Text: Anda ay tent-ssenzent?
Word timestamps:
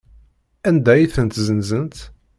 Anda 0.69 0.91
ay 0.95 1.05
tent-ssenzent? 1.15 1.97